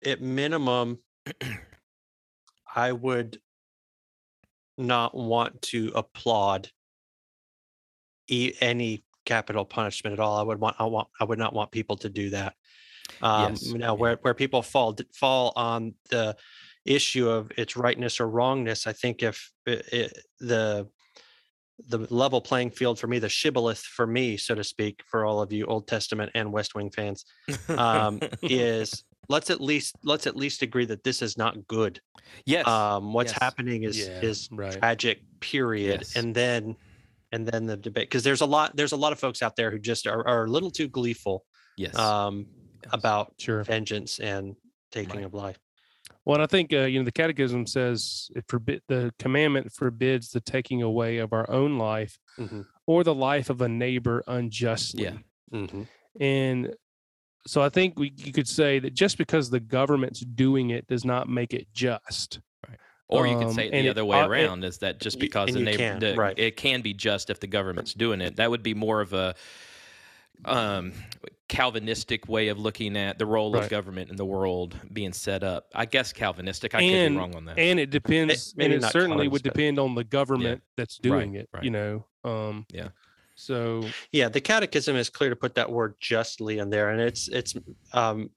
[0.05, 0.99] at minimum
[2.75, 3.39] i would
[4.77, 6.69] not want to applaud
[8.27, 10.37] e- any capital punishment at all.
[10.37, 12.55] I would want i want i would not want people to do that.
[13.21, 16.35] Um Yes, now where where people fall fall on the
[16.85, 20.87] issue of its rightness or wrongness i think if it, it, the
[21.87, 25.41] the level playing field for me, the shibboleth for me, so to speak, for all
[25.41, 27.23] of you Old Testament and West Wing fans,
[27.69, 32.01] um, is let's at least let's at least agree that this is not good.
[32.45, 32.67] yes.
[32.67, 33.41] Um, what's yes.
[33.41, 34.73] happening is Yeah, is right.
[34.77, 35.21] tragic.
[35.39, 36.01] Period.
[36.01, 36.17] Yes.
[36.17, 36.75] And then
[37.31, 39.71] and then the debate because there's a lot there's a lot of folks out there
[39.71, 41.45] who just are, are a little too gleeful
[41.77, 41.95] yes.
[41.95, 42.45] um,
[42.83, 42.91] Yes.
[42.93, 43.63] about Sure.
[43.63, 44.53] vengeance and
[44.91, 45.25] taking Right.
[45.25, 45.57] of life.
[46.29, 50.29] Well, and I think uh, you know the Catechism says it forbid the commandment forbids
[50.29, 52.67] the taking away of our own life Mhm.
[52.85, 55.05] or the life of a neighbor unjustly.
[55.05, 55.17] Yeah.
[55.51, 55.87] Mhm.
[56.19, 56.75] And
[57.47, 61.03] so I think we you could say that just because the government's doing it does
[61.03, 62.41] not make it just.
[63.07, 64.99] Or you could Um, say it and the it other way it- around is that
[64.99, 66.37] just because the neighbor, can, the- right.
[66.37, 68.35] it can be just if the government's doing it.
[68.35, 69.33] That would be more of a
[70.45, 70.93] um,
[71.49, 75.65] Calvinistic way of looking at the role of government in the world being set up.
[75.75, 76.73] I guess Calvinistic.
[76.75, 77.57] I could be wrong on that.
[77.59, 81.49] And it depends, maybe and it certainly would depend on the government that's doing it.
[81.51, 81.63] right.
[81.63, 82.89] You know, um, Yeah.
[83.35, 87.27] So Yeah, the catechism is clear to put that word justly in there, and it's
[87.29, 87.55] it's
[87.93, 88.29] um,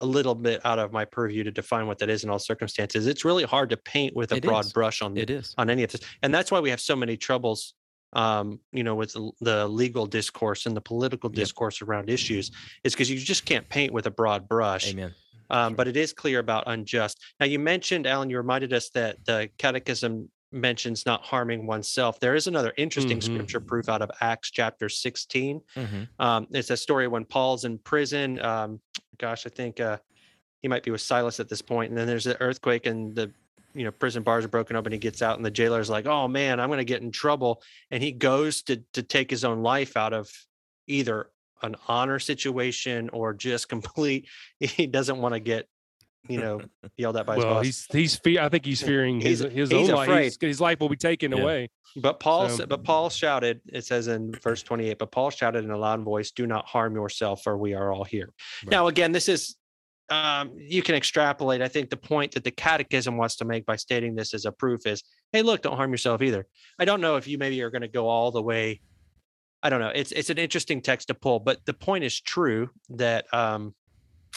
[0.00, 3.06] a little bit out of my purview to define what that is in all circumstances.
[3.06, 4.72] It's really hard to paint with a It broad is.
[4.72, 5.54] brush on it is.
[5.58, 7.74] on any of this, and that's why we have so many troubles.
[8.12, 11.36] Um, you know, with the, legal discourse and the political Yep.
[11.36, 12.50] discourse around issues,
[12.82, 14.88] is because you just can't paint with a broad brush.
[14.88, 15.14] Amen.
[15.48, 17.20] Um, but it is clear about unjust.
[17.38, 22.18] Now, you mentioned, Allen, you reminded us that the Catechism mentions not harming oneself.
[22.18, 23.22] There is another interesting Mhm.
[23.22, 25.60] scripture proof out of Acts chapter 16.
[25.76, 28.40] hmm Um, it's a story when Paul's in prison.
[28.40, 28.80] Um,
[29.18, 29.98] gosh, I think uh,
[30.62, 31.68] he might be with Silas at this point.
[31.70, 33.32] point, and then there's an earthquake, and the
[33.74, 34.92] you know prison bars are broken open.
[34.92, 37.62] He gets out, and the jailer's like, "Oh man, I'm going to get in trouble,"
[37.90, 40.30] and he goes to to take his own life out of
[40.86, 41.30] either
[41.62, 44.28] an honor situation or just complete.
[44.58, 45.68] He doesn't want to get
[46.28, 46.60] you know
[46.96, 47.64] yelled at by his well, boss.
[47.64, 50.08] he's he's fe- I think he's fearing his He's- his he's own life.
[50.08, 50.24] afraid.
[50.24, 51.42] His, his life will be taken Yeah.
[51.42, 51.70] away.
[51.96, 53.60] But Paul, So- but Paul shouted.
[53.66, 54.98] It says in verse twenty-eight.
[54.98, 58.04] But Paul shouted in a loud voice, "Do not harm yourself, for we are all
[58.04, 58.32] here."
[58.64, 58.70] Right.
[58.70, 59.56] Now, again, this is
[60.10, 61.62] um, you can extrapolate.
[61.62, 64.52] I think the point that the Catechism wants to make by stating this as a
[64.52, 66.46] proof is, "Hey, look, don't harm yourself either."
[66.78, 68.80] I don't know if you maybe are going to go all the way.
[69.62, 69.92] I don't know.
[69.94, 73.74] It's it's an interesting text to pull, but the point is true that um,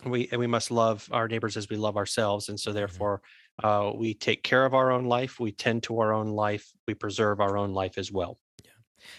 [0.06, 3.22] we we must love our neighbors as we love ourselves, and so therefore
[3.64, 6.94] uh, we take care of our own life, we tend to our own life, we
[6.94, 8.38] preserve our own life as well.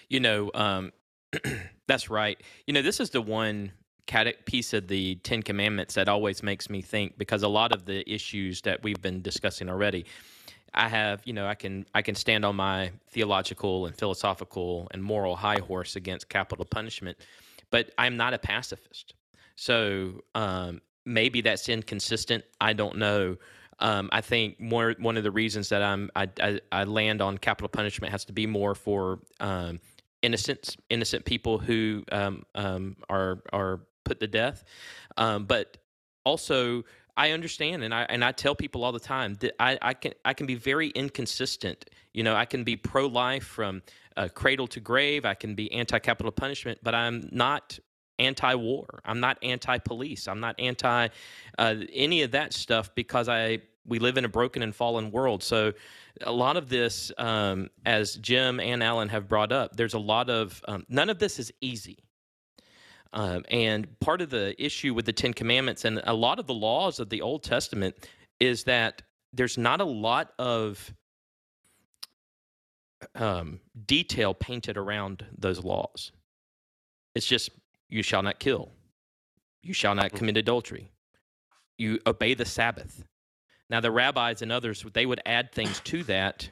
[0.09, 0.93] You know, um,
[1.89, 2.41] that's right.
[2.67, 3.73] You know, this is the one
[4.07, 8.09] piece of the Ten Commandments that always makes me think because a lot of the
[8.13, 10.07] issues that we've been discussing already,
[10.75, 15.03] I have, you know, I can I can stand on my theological and philosophical and
[15.03, 17.19] moral high horse against capital punishment,
[17.71, 19.15] but I'm not a pacifist.
[19.57, 22.45] So um, maybe that's inconsistent.
[22.61, 23.37] I don't know.
[23.81, 27.39] Um, I think more one of the reasons that I'm I, I, I land on
[27.39, 29.81] capital punishment has to be more for um,
[30.23, 34.65] innocent innocent people who um, um, are are put to death,
[35.17, 35.77] um, but
[36.25, 36.85] also
[37.17, 40.13] I understand and I and I tell people all the time that I, I can
[40.25, 41.91] I can be very inconsistent.
[42.13, 43.83] You know, I can be pro life from
[44.17, 45.25] uh, cradle to grave.
[45.25, 47.79] I can be anti capital punishment, but I'm not
[48.19, 49.01] anti-war.
[49.05, 50.29] I'm not anti-police.
[50.29, 51.09] I'm not anti
[51.59, 55.43] uh, any of that stuff because I we live in a broken and fallen world.
[55.43, 55.73] So
[56.23, 60.31] a lot of this, um, as Jim and Allen have brought up, there's a lot
[60.31, 62.04] of um, none of this is easy.
[63.15, 66.55] Um, and part of the issue with the Ten Commandments and a lot of the
[66.55, 67.95] laws of the Old Testament
[68.41, 70.93] is that there's not a lot of
[73.15, 76.11] um, detail painted around those laws.
[77.15, 77.51] It's just
[77.89, 78.73] you shall not kill,
[79.63, 80.91] you shall not commit adultery,
[81.79, 83.05] you obey the Sabbath.
[83.71, 86.51] Now, the rabbis and others, they would add things to that,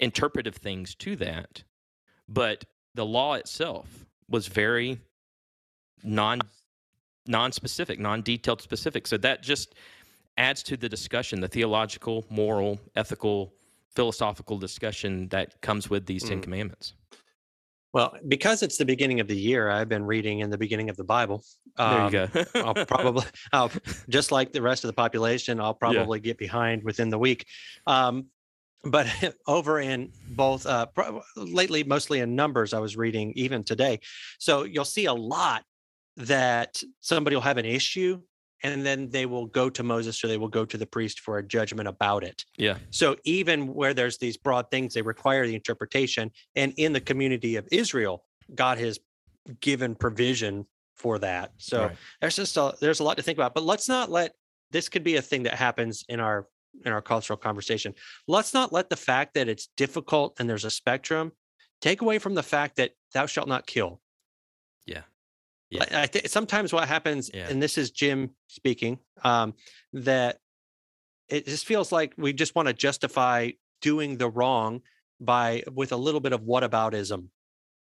[0.00, 1.64] interpretive things to that,
[2.28, 5.00] but the law itself was very
[6.02, 6.40] non
[7.28, 9.06] non-specific, non-detailed specific.
[9.06, 9.74] So that just
[10.38, 13.52] adds to the discussion, the theological, moral, ethical,
[13.96, 16.42] philosophical discussion that comes with these Ten Mm.
[16.44, 16.94] Commandments.
[17.92, 20.96] Well, because it's the beginning of the year, I've been reading in the beginning of
[20.96, 21.42] the Bible.
[21.78, 22.44] There Um, you go.
[22.56, 23.72] I'll probably, I'll,
[24.08, 27.46] just like the rest of the population, I'll probably get behind within the week.
[27.86, 28.26] Um,
[28.84, 29.06] but
[29.46, 33.98] over in both, uh, pro- lately, mostly in numbers, I was reading even today.
[34.38, 35.64] So you'll see a lot
[36.16, 38.20] that somebody will have an issue
[38.62, 41.38] and then they will go to Moses or they will go to the priest for
[41.38, 42.44] a judgment about it.
[42.56, 42.78] yeah.
[42.90, 46.30] So even where there's these broad things, they require the interpretation.
[46.54, 48.24] And in the community of Israel,
[48.54, 48.98] God has
[49.60, 51.52] given provision for that.
[51.58, 51.96] So Right.
[52.22, 53.54] there's just a, there's a lot to think about.
[53.54, 54.32] But let's not let
[54.70, 56.48] this could be a thing that happens in our
[56.84, 57.94] in our cultural conversation.
[58.28, 61.32] Let's not let the fact that it's difficult and there's a spectrum
[61.80, 64.02] take away from the fact that thou shalt not kill.
[64.86, 65.02] Yeah.
[65.70, 65.84] Yeah.
[65.90, 67.48] I, I think sometimes what happens, Yeah.
[67.48, 69.54] and this is Jim speaking, um,
[69.92, 70.38] that
[71.28, 73.50] it just feels like we just want to justify
[73.82, 74.82] doing the wrong
[75.20, 77.28] by with a little bit of whataboutism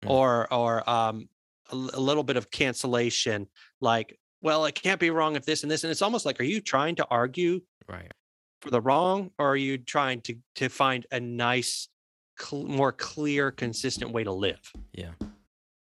[0.04, 0.10] Mm.
[0.10, 1.28] or or um
[1.72, 3.48] a, a little bit of cancellation
[3.80, 6.44] like well it can't be wrong if this and this and it's almost like are
[6.44, 8.12] you trying to argue Right.
[8.60, 11.88] for the wrong or are you trying to to find a nice
[12.38, 14.60] cl- more clear consistent way to live
[14.92, 15.12] Yeah.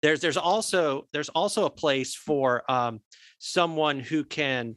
[0.01, 2.99] There's there's also there's also a place for um
[3.39, 4.75] someone who can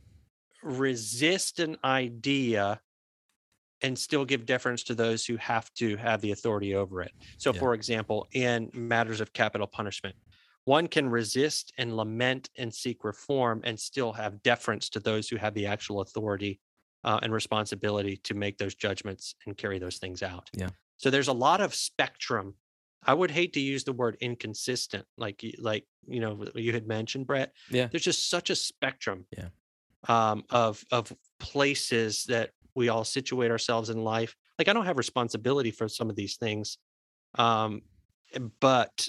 [0.63, 2.81] resist an idea
[3.83, 7.53] and still give deference to those who have to have the authority over it so
[7.53, 7.61] Yeah.
[7.61, 10.17] for example in matters of capital punishment
[10.65, 15.37] one can resist and lament and seek reform and still have deference to those who
[15.37, 16.59] have the actual authority
[17.05, 20.71] uh, and responsibility to make those judgments and carry those things out Yeah.
[20.97, 22.55] so there's a lot of spectrum
[23.07, 27.27] I would hate to use the word inconsistent, like like you know you had mentioned,
[27.27, 27.53] Brett.
[27.71, 27.87] Yeah.
[27.87, 29.27] There's just such a spectrum.
[29.37, 29.49] Yeah.
[30.07, 34.37] Um, of of places that we all situate ourselves in life.
[34.59, 36.79] Like I don't have responsibility for some of these things,
[37.37, 37.83] um,
[38.61, 39.09] but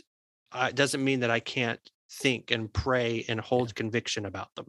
[0.52, 4.68] uh, it doesn't mean that I can't think and pray and hold conviction about them.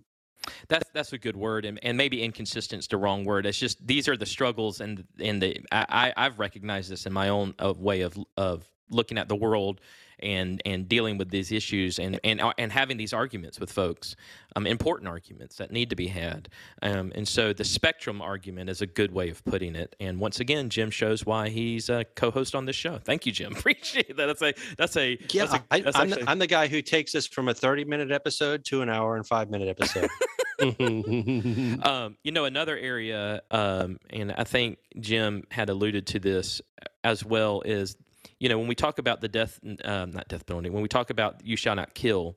[0.69, 3.47] That's that's a good word, and, and maybe inconsistent is the wrong word.
[3.47, 7.13] It's just these are the struggles, and and the I, I I've recognized this in
[7.13, 9.81] my own uh, way of of looking at the world
[10.21, 14.17] and and dealing with these issues and and uh, and having these arguments with folks,
[14.55, 16.49] um, important arguments that need to be had.
[16.81, 19.95] Um, and so the spectrum argument is a good way of putting it.
[20.01, 22.99] And once again, Jim shows why he's a co-host on this show.
[22.99, 23.53] Thank you, Jim.
[23.57, 24.27] Appreciate that.
[24.27, 26.67] That's a that's a Yeah, that's a, I, that's I'm, actually- the, I'm the guy
[26.69, 30.09] who takes us from a 30 minute episode to an hour and five minute episode.
[30.59, 36.63] Um, you know, another area, um, and I think Jim had alluded to this
[37.05, 37.97] as well, is
[38.39, 41.11] you know when we talk about the death, um, not death penalty, when we talk
[41.11, 42.37] about you shall not kill,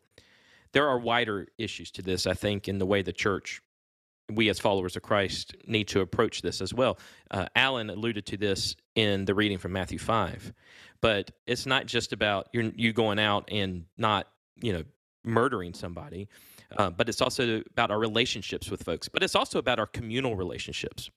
[0.74, 2.28] there are wider issues to this.
[2.28, 3.62] I think in the way the church,
[4.32, 7.00] we as followers of Christ, need to approach this as well.
[7.32, 10.54] Uh, Allen alluded to this in the reading from Matthew five,
[11.02, 14.28] but it's not just about you you going out and not
[14.62, 14.84] you know
[15.24, 16.30] murdering somebody
[16.78, 19.10] uh, but it's also about our relationships with folks.
[19.10, 21.10] But it's also about our communal relationships.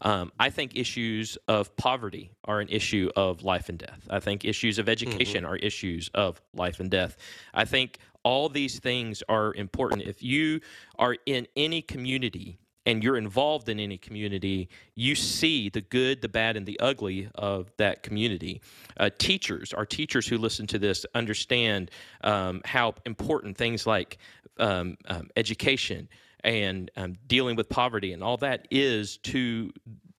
[0.00, 4.06] Um, I think issues of poverty are an issue of life and death.
[4.08, 7.16] I think issues of education are issues of life and death.
[7.52, 10.02] I think all these things are important.
[10.02, 10.60] If you
[10.98, 16.28] are in any community and you're involved in any community, you see the good, the
[16.28, 18.60] bad, and the ugly of that community.
[18.96, 21.90] Uh, teachers, our teachers who listen to this, understand
[22.24, 24.18] um, how important things like
[24.58, 26.08] um, um, education
[26.44, 29.72] and um, dealing with poverty and all that is to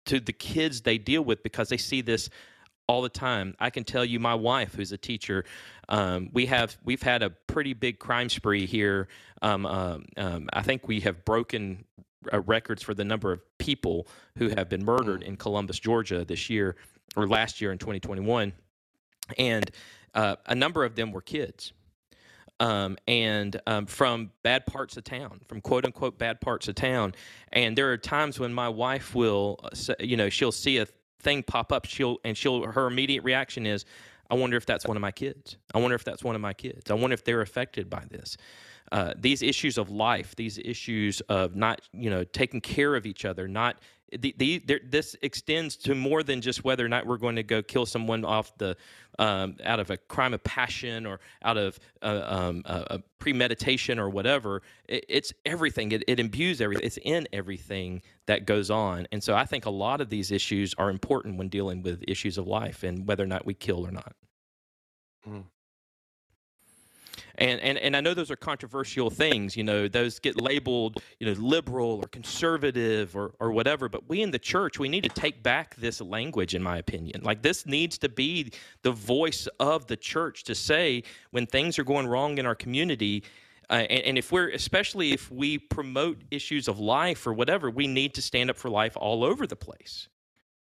[0.05, 2.29] to the kids they deal with because they see this
[2.87, 3.55] all the time.
[3.59, 5.45] I can tell you, my wife, who's a teacher,
[5.89, 9.07] um, we have we've had a pretty big crime spree here.
[9.41, 11.85] Um, um, um, I think we have broken
[12.31, 14.07] uh, records for the number of people
[14.37, 16.75] who have been murdered in Columbus, Georgia, this year
[17.15, 18.53] or last year in 2021,
[19.37, 19.71] and
[20.15, 21.73] uh, a number of them were kids.
[22.59, 27.13] Um, and um, from bad parts of town, from quote unquote bad parts of town,
[27.51, 30.87] and there are times when my wife will, uh, you know, she'll see a
[31.19, 33.85] thing pop up, she'll and she'll her immediate reaction is,
[34.29, 35.57] I wonder if that's one of my kids.
[35.73, 36.89] I wonder if that's one of my kids.
[36.89, 38.37] I wonder if they're affected by this.
[38.91, 43.25] Uh, these issues of life, these issues of not, you know, taking care of each
[43.25, 43.77] other, not
[44.19, 47.61] the, the, this extends to more than just whether or not we're going to go
[47.61, 48.77] kill someone off the
[49.19, 54.61] um, out of a crime of passion or out of uh, um, premeditation or whatever.
[54.87, 55.91] It, it's everything.
[55.91, 56.85] It, it imbues everything.
[56.85, 59.07] It's in everything that goes on.
[59.11, 62.37] And so I think a lot of these issues are important when dealing with issues
[62.37, 64.15] of life and whether or not we kill or not.
[65.27, 65.43] Mm.
[67.35, 71.25] And, and and I know those are controversial things, you know, those get labeled, you
[71.25, 75.09] know, liberal or conservative or or whatever, but we in the church, we need to
[75.09, 77.21] take back this language in my opinion.
[77.23, 78.51] Like this needs to be
[78.83, 83.23] the voice of the church to say when things are going wrong in our community,
[83.67, 87.87] uh, and, and if we're especially if we promote issues of life or whatever, we
[87.87, 90.07] need to stand up for life all over the place.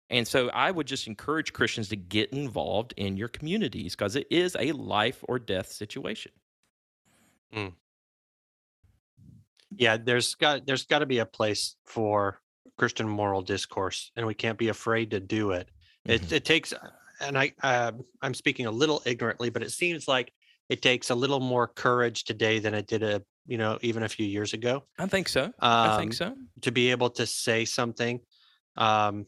[0.08, 4.26] And so I would just encourage Christians to get involved in your communities because it
[4.30, 6.32] is a life or death situation.
[9.76, 12.40] Yeah there's got there's got to be a place for
[12.78, 15.68] christian moral discourse and we can't be afraid to do it
[16.04, 16.72] it, it takes
[17.20, 17.92] and i uh,
[18.22, 20.32] i'm speaking a little ignorantly but it seems like
[20.68, 24.08] it takes a little more courage today than it did a you know even a
[24.08, 25.52] few years ago I think so.
[25.60, 26.34] I um, think so.
[26.62, 28.20] to be able to say something
[28.76, 29.26] um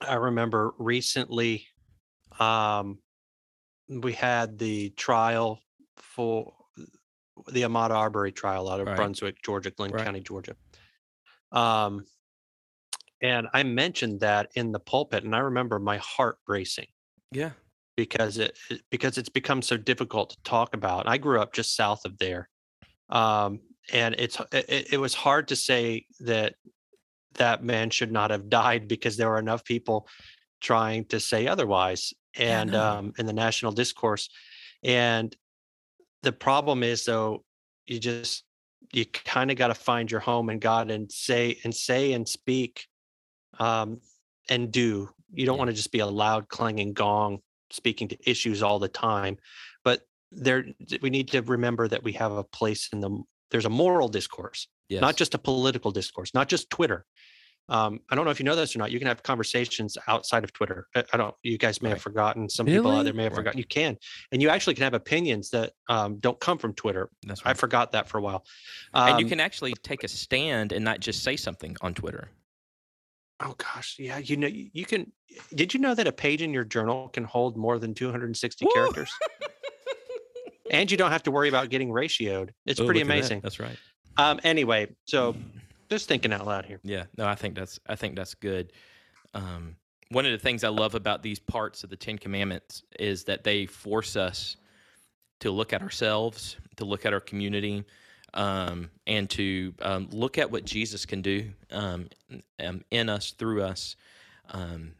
[0.00, 1.66] i remember recently
[2.40, 2.98] um
[3.88, 5.60] we had the trial
[5.96, 6.52] for
[7.50, 8.96] the Ahmaud Arbery trial out of Right.
[8.96, 10.04] Brunswick, Georgia, Glynn Right.
[10.04, 10.56] County, Georgia.
[11.50, 12.06] Um,
[13.20, 16.88] and I mentioned that in the pulpit, and I remember my heart racing
[17.30, 17.52] Yeah.
[17.96, 18.56] because it
[18.90, 21.08] because it's become so difficult to talk about.
[21.08, 22.48] I grew up just south of there,
[23.10, 23.60] um,
[23.92, 26.54] and it's it, it- was hard to say that
[27.34, 30.06] that man should not have died because there were enough people
[30.60, 34.28] trying to say otherwise, Yeah, I and um, in the national discourse,
[34.82, 35.34] and
[36.22, 37.44] the problem is though
[37.86, 38.44] you just
[38.92, 42.28] you kind of got to find your home in God and say and say and
[42.28, 42.86] speak
[43.58, 44.00] um,
[44.48, 45.08] and do.
[45.32, 47.38] You don't want to just be a loud clanging gong
[47.70, 49.38] speaking to issues all the time,
[49.84, 50.64] but there
[51.00, 54.66] we need to remember that we have a place in the there's a moral discourse,
[54.88, 55.00] Yes.
[55.02, 57.04] not just a political discourse, not just Twitter.
[57.72, 58.90] Um, I don't know if you know this or not.
[58.90, 60.88] You can have conversations outside of Twitter.
[60.94, 61.34] I, I don't.
[61.42, 62.48] You guys may have forgotten.
[62.50, 63.38] Some people out there may have Right.
[63.38, 63.58] forgotten.
[63.58, 63.96] You can,
[64.30, 67.08] and you actually can have opinions that um, don't come from Twitter.
[67.26, 68.44] That's I forgot that for a while.
[68.92, 72.28] and you Um, can actually take a stand and not just say something on Twitter.
[73.40, 74.18] Oh gosh, yeah.
[74.18, 75.10] You know, you you can.
[75.54, 78.70] Did you know that a page in your journal can hold more than 260 Woo!
[78.74, 79.10] characters?
[80.70, 82.50] and you don't have to worry about getting ratioed.
[82.66, 83.16] It's Oh, pretty look at that.
[83.18, 83.40] amazing.
[83.40, 83.78] That's right.
[84.18, 84.40] Um.
[84.44, 85.34] Anyway, so
[85.92, 86.80] just thinking out loud here.
[86.82, 88.72] Yeah, no, I think that's I think that's good.
[89.34, 89.76] Um,
[90.08, 93.44] one of the things I love about these parts of the Ten Commandments is that
[93.44, 94.56] they force us
[95.40, 97.84] to look at ourselves, to look at our community,
[98.32, 102.08] um, and to um, look at what Jesus can do um,
[102.58, 103.96] um, in us, through us.
[104.50, 104.92] Um,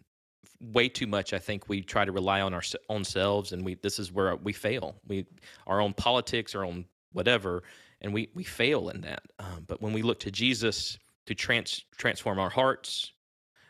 [0.60, 3.76] way too much, I think we try to rely on our own selves, and we
[3.76, 4.94] this is where we fail.
[5.08, 5.26] We
[5.66, 7.62] our own politics, our own whatever,
[8.02, 9.22] and we we fail in that.
[9.38, 13.12] Um, but when we look to Jesus to trans transform our hearts,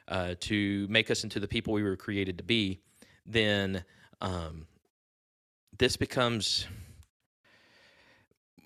[0.09, 2.81] uh, to make us into the people we were created to be,
[3.25, 3.85] then
[4.21, 4.67] um,
[5.79, 6.67] this becomes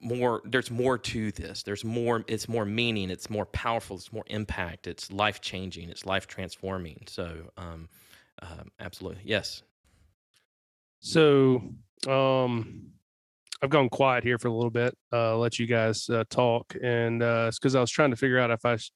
[0.01, 1.63] more there's more to this.
[1.63, 6.07] There's more it's more meaning it's more powerful it's more impact it's life changing it's
[6.07, 7.89] life transforming so um,
[8.41, 9.23] um absolutely.
[9.25, 9.63] Yes.
[11.01, 11.63] So,
[12.09, 12.91] um,
[13.63, 14.97] I've gone quiet here for a little bit.
[15.13, 18.39] Uh, let you guys uh, talk, and uh, it's because I was trying to figure
[18.39, 18.91] out if I, sh-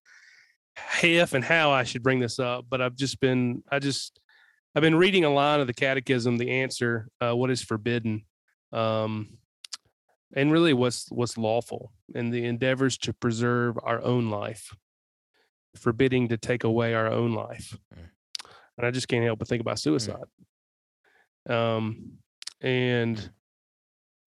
[1.03, 2.66] if and how I should bring this up.
[2.68, 4.20] But I've just been, I just,
[4.75, 8.25] I've been reading a line of the Catechism, the answer, uh, what is forbidden,
[8.73, 9.38] um,
[10.37, 14.77] and really what's what's lawful, and the endeavors to preserve our own life,
[15.75, 18.09] forbidding to take away our own life, Mm.
[18.77, 20.25] and I just can't help but think about suicide.
[21.49, 22.18] Um,
[22.61, 23.31] and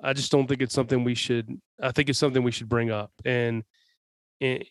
[0.01, 1.49] I just don't think it's something we should.
[1.81, 3.11] I think it's something we should bring up.
[3.25, 3.63] And,
[4.41, 4.63] and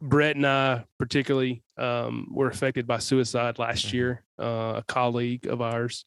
[0.00, 3.92] Brett and I, particularly, um, were affected by suicide last Mhm.
[3.92, 4.24] year.
[4.38, 6.06] Uh, a colleague of ours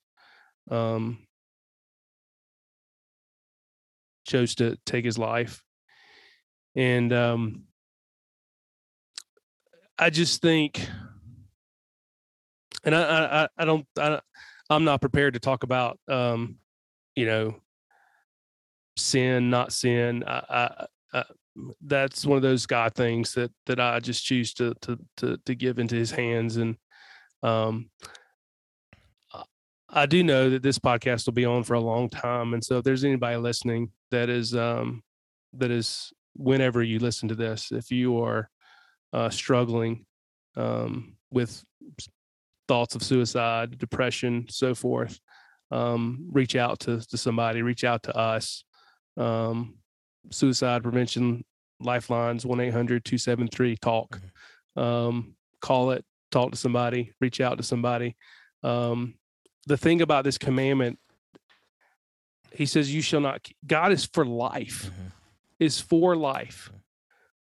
[0.71, 1.27] um,
[4.25, 5.63] chose to take his life,
[6.75, 7.63] and um,
[9.99, 10.87] I just think,
[12.83, 14.19] and I, I, I- I don't, I,
[14.69, 16.57] I'm not prepared to talk about, um,
[17.15, 17.55] you know,
[18.97, 20.23] sin, not sin.
[20.25, 21.23] I, I, I,
[21.81, 25.55] that's one of those God things that that I just choose to to to, to
[25.55, 26.77] give into His hands, and
[27.43, 27.89] um,
[29.89, 32.77] I- do know that this podcast will be on for a long time, and so
[32.79, 35.03] if there's anybody listening that is um,
[35.53, 38.49] that is whenever you listen to this, if you are
[39.13, 40.05] uh, struggling
[40.55, 41.63] um, with
[42.67, 45.19] thoughts of suicide, depression, so forth,
[45.73, 48.63] um, reach out to, to somebody, reach out to us.
[49.17, 49.75] Um,
[50.31, 51.43] suicide prevention
[51.79, 54.21] lifelines 1-800-273 talk.
[54.75, 58.15] Um, call it talk to somebody reach out to somebody.
[58.63, 59.15] Um,
[59.67, 60.99] the thing about this commandment
[62.51, 64.89] he says you shall not god is for life.
[64.89, 65.11] Mhm.
[65.59, 66.71] is for life.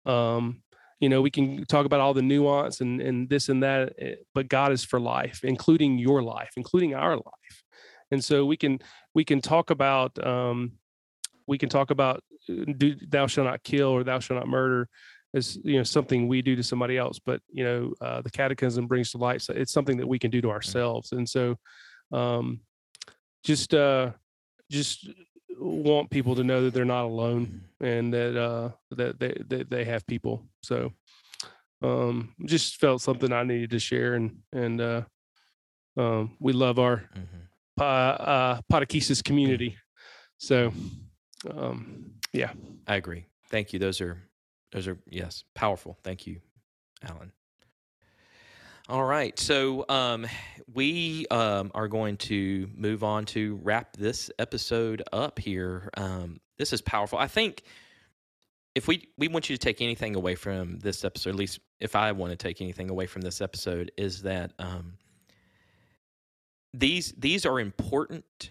[0.06, 0.62] Um,
[1.00, 4.14] you know we can talk about all the nuance and and this and that eh,
[4.34, 7.56] but god is for life including your life including our life
[8.12, 8.78] and so we can
[9.14, 10.72] we can talk about um,
[11.46, 14.88] we can talk about uh, do thou shalt not kill or thou shalt not murder
[15.34, 17.18] as you know something we do to somebody else.
[17.18, 20.30] But you know uh, the catechism brings to light so it's something that we can
[20.30, 21.12] do to ourselves.
[21.12, 21.56] And so
[22.12, 22.60] um
[23.42, 24.10] just uh
[24.70, 25.10] just
[25.58, 29.84] want people to know that they're not alone and that uh that they that they
[29.84, 30.46] have people.
[30.62, 30.92] So
[31.82, 35.02] um just felt something i needed to share and and uh
[35.96, 37.48] um we love our Mhm.
[37.76, 39.76] Pa, uh Podechesis community
[40.38, 40.72] so
[41.50, 42.52] um yeah
[42.86, 44.18] i agree thank you those are
[44.72, 46.40] those are yes powerful thank you
[47.08, 47.32] Allen
[48.88, 49.38] All right.
[49.38, 50.26] So um,
[50.74, 55.88] we um, are going to move on to wrap this episode up here.
[55.96, 57.18] Um, this is powerful.
[57.18, 57.62] I think
[58.74, 61.94] if we we want you to take anything away from this episode, at least if
[61.94, 64.94] I want to take anything away from this episode, is that um,
[66.74, 68.50] these these are important,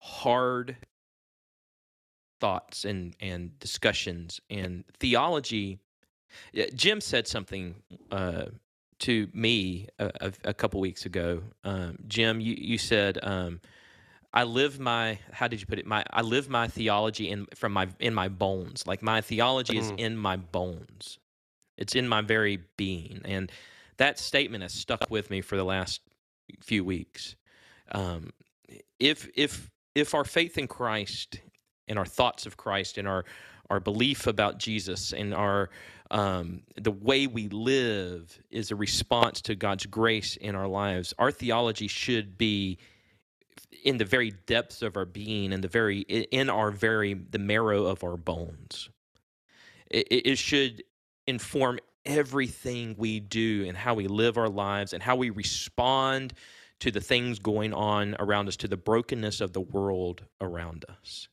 [0.00, 0.76] hard
[2.40, 5.78] thoughts and and discussions and theology.
[6.74, 7.74] Jim said something
[8.12, 8.46] uh,
[9.00, 11.42] to me a, a, a couple weeks ago.
[11.64, 13.18] Um, Jim, you you said.
[13.22, 13.60] Um,
[14.34, 15.86] I live my how did you put it?
[15.86, 18.86] My I live my theology in from my in my bones.
[18.86, 19.98] Like my theology is Mm.
[19.98, 21.18] in my bones.
[21.78, 23.22] It's in my very being.
[23.24, 23.50] And
[23.96, 26.00] that statement has stuck with me for the last
[26.60, 27.36] few weeks.
[27.92, 28.30] Um,
[28.98, 31.40] if if if our faith in Christ
[31.88, 33.24] and our thoughts of Christ and our
[33.70, 35.70] our belief about Jesus and our
[36.10, 41.30] um, the way we live is a response to God's grace in our lives, our
[41.30, 42.78] theology should be
[43.84, 47.84] in the very depths of our being and the very in our very the marrow
[47.84, 48.88] of our bones
[49.90, 50.82] it, it should
[51.26, 51.78] inform
[52.08, 56.34] everything we do and how we live our lives and how we respond
[56.80, 61.28] to the things going on around us to the brokenness of the world around us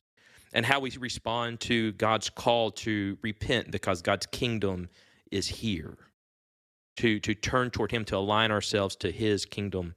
[0.52, 4.88] and how we respond to God's call to repent because God's kingdom
[5.30, 5.96] is here
[6.96, 9.94] to to turn toward him to align ourselves to his kingdom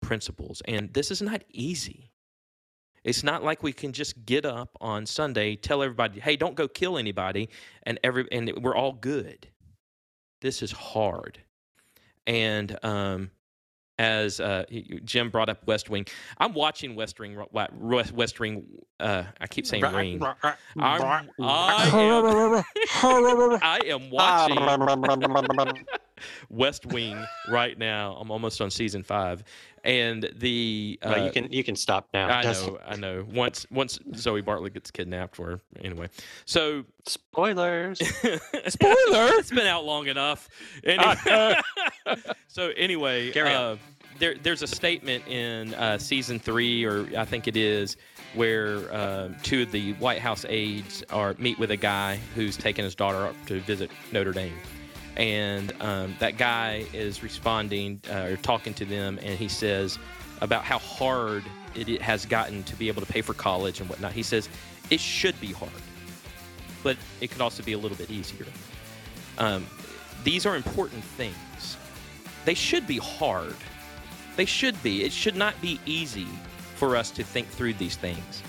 [0.00, 0.62] principles.
[0.66, 2.10] And this is not easy.
[3.04, 6.68] It's not like we can just get up on Sunday, tell everybody, "Hey, don't go
[6.68, 7.48] kill anybody,"
[7.84, 9.48] and every and we're all good.
[10.44, 11.38] This is hard.
[12.26, 13.30] And um,
[13.98, 16.04] as uh, y- y- Jim brought up West Wing,
[16.36, 17.42] I'm watching West Wing.
[17.50, 18.66] West West Wing.
[19.00, 20.22] Uh, I keep saying ring.
[20.22, 20.34] I'm,
[21.40, 24.58] I am, I am watching
[26.48, 28.16] West Wing right now.
[28.20, 29.44] I'm almost on season five,
[29.84, 32.28] and the uh, Well, you can you can stop now.
[32.38, 33.26] I Just- know, I know.
[33.32, 36.08] Once once Zoe Bartlett gets kidnapped, or anyway.
[36.44, 37.98] So Spoilers.
[38.68, 39.28] Spoiler!
[39.38, 40.48] it's been out long enough.
[40.84, 41.02] Any-
[42.48, 43.76] so anyway, uh,
[44.18, 47.96] there there's a statement in uh, season three, or I think it is,
[48.34, 52.84] where uh, two of the White House aides are meet with a guy who's taking
[52.84, 54.54] his daughter up to visit Notre Dame.
[55.16, 59.98] And um, that guy is responding uh, or talking to them, and he says
[60.40, 61.44] about how hard
[61.74, 64.12] it, has gotten to be able to pay for college and whatnot.
[64.12, 64.48] He says
[64.90, 65.70] it should be hard,
[66.82, 68.46] but it could also be a little bit easier.
[69.38, 69.66] Um,
[70.24, 71.76] these are important things.
[72.44, 73.56] They should be hard.
[74.36, 75.04] They should be.
[75.04, 76.28] It should not be easy
[76.74, 78.42] for us to think through these things.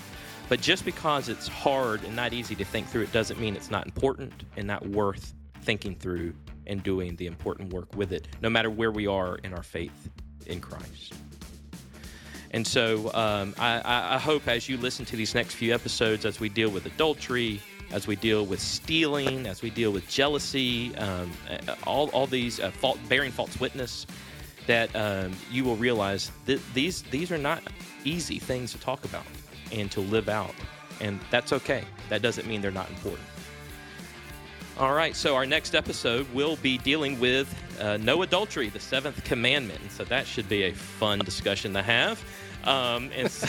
[0.48, 3.70] But just because it's hard and not easy to think through, it doesn't mean it's
[3.70, 6.34] not important and not worth thinking through
[6.66, 10.08] and doing the important work with it, no matter where we are in our faith
[10.46, 11.14] in Christ.
[12.52, 16.40] And so um, I, I hope as you listen to these next few episodes, as
[16.40, 17.60] we deal with adultery,
[17.92, 21.30] as we deal with stealing, as we deal with jealousy, um,
[21.84, 24.06] all, all these uh, fault, bearing false witness,
[24.66, 27.62] that um, you will realize that these these are not
[28.04, 29.24] easy things to talk about
[29.72, 30.54] and to live out,
[31.00, 31.84] and that's okay.
[32.08, 33.26] That doesn't mean they're not important.
[34.78, 39.24] All right, so our next episode will be dealing with uh, no adultery, the seventh
[39.24, 39.80] commandment.
[39.80, 42.22] And so that should be a fun discussion to have.
[42.64, 43.48] Um, and so,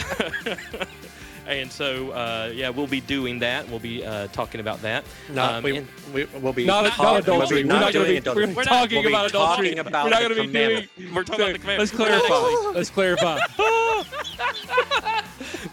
[1.46, 3.68] and so uh, yeah, we'll be doing that.
[3.68, 5.04] We'll be uh, talking about that.
[5.30, 7.62] Not, Um, we, and- we, we'll be Not, talking- not adultery.
[7.64, 8.64] we'll We're not going to be we're adultery.
[8.64, 9.66] talking We'll be about adultery.
[9.74, 10.88] talking about we're not going to be doing.
[10.96, 11.14] commandment.
[11.14, 11.78] We're talking about the commandment.
[11.78, 12.78] Let's We're clarify.
[12.78, 13.38] Let's clarify.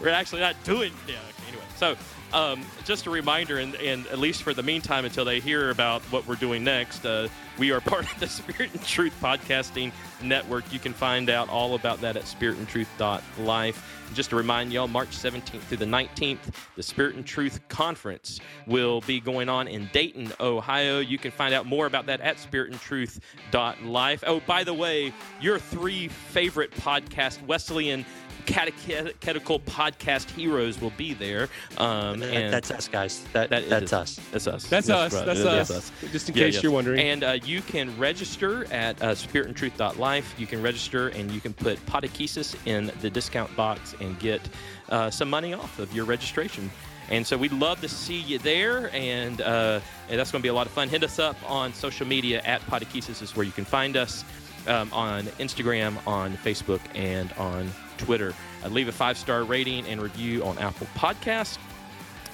[0.02, 1.96] we're actually not doing yeah okay, anyway so
[2.32, 6.02] um, just a reminder and, and at least for the meantime until they hear about
[6.04, 10.72] what we're doing next uh, we are part of the spirit and truth podcasting network.
[10.72, 15.60] You can find out all about that at spiritandtruth.life just to remind y'all march 17th
[15.62, 16.38] through the 19th
[16.76, 21.00] the spirit and truth conference will be going on in dayton ohio.
[21.00, 26.06] You can find out more about that at spiritandtruth.life oh by the way your three
[26.08, 28.06] favorite podcast wesleyan
[28.46, 31.48] catechetical podcast heroes will be there.
[31.78, 33.24] Um, That- and that's us, guys.
[33.32, 34.18] That, that is that's us.
[34.18, 34.22] us.
[34.32, 34.64] that's us.
[34.66, 35.12] That's us.
[35.12, 35.26] right.
[35.26, 35.92] That's That's us.
[36.12, 36.62] Just in Yeah, case yes.
[36.62, 37.00] you're wondering.
[37.00, 40.34] And uh, you can register at uh, spiritandtruth.life.
[40.38, 44.40] You can register and you can put Podechesis in the discount box and get
[44.88, 46.70] uh, some money off of your registration.
[47.08, 49.78] And so we'd love to see you there, and, uh,
[50.08, 50.88] and that's going to be a lot of fun.
[50.88, 54.24] Hit us up on social media at Podechesis is where you can find us
[54.66, 58.34] um, on Instagram, on Facebook, and on Twitter.
[58.64, 61.58] Uh, leave a five star rating and review on Apple Podcasts.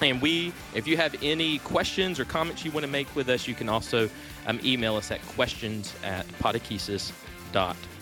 [0.01, 3.47] And we, if you have any questions or comments you want to make with us,
[3.47, 4.11] you can also
[4.47, 6.27] um, email us at questions at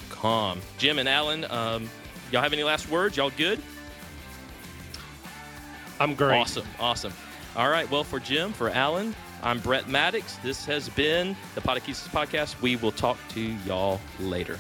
[0.09, 0.61] com.
[0.79, 1.91] Jim and Allen, um,
[2.33, 3.17] y'all have any last words?
[3.17, 3.61] Y'all good?
[5.99, 6.39] I'm great.
[6.39, 7.13] Awesome, awesome.
[7.57, 10.37] All right, well, for Jim, for Allen, I'm Brett Maddox.
[10.37, 12.61] This has been the Podechesis Podcast.
[12.63, 14.59] We will talk to y'all later.